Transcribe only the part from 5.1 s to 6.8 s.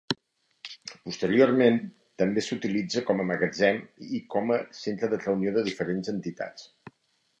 de reunió de diferents entitats.